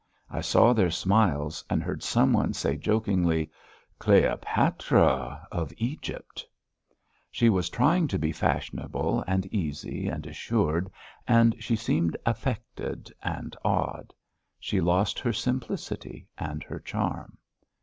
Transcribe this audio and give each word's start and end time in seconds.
I 0.31 0.41
saw 0.41 0.73
their 0.73 0.89
smiles 0.89 1.63
and 1.69 1.83
heard 1.83 2.01
some 2.01 2.33
one 2.33 2.53
say 2.55 2.75
jokingly: 2.75 3.51
"Cleopatra 3.99 5.47
of 5.51 5.71
Egypt!" 5.77 6.43
She 7.29 7.49
was 7.51 7.69
trying 7.69 8.07
to 8.07 8.17
be 8.17 8.31
fashionable, 8.31 9.23
and 9.27 9.45
easy, 9.53 10.07
and 10.07 10.25
assured, 10.25 10.89
and 11.27 11.55
she 11.63 11.75
seemed 11.75 12.17
affected 12.25 13.13
and 13.21 13.55
odd. 13.63 14.11
She 14.59 14.81
lost 14.81 15.19
her 15.19 15.33
simplicity 15.33 16.27
and 16.35 16.63
her 16.63 16.79
charm. 16.79 17.37